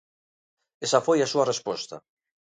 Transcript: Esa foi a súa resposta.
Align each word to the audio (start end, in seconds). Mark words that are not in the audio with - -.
Esa 0.85 0.99
foi 1.07 1.19
a 1.21 1.31
súa 1.31 1.49
resposta. 1.51 1.95